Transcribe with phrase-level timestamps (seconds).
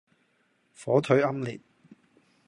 [0.73, 1.59] 火腿奄列